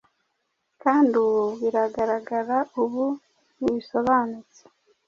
[0.83, 3.05] Kandi ubu biragaragara, ubu
[3.57, 4.61] ntibisobanutse,